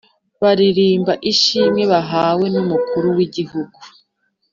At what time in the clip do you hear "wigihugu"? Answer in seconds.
3.17-3.79